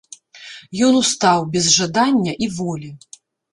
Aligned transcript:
Ён 0.87 0.97
устаў 1.01 1.45
без 1.57 1.69
жадання 1.77 2.33
і 2.47 2.51
волі. 2.59 2.89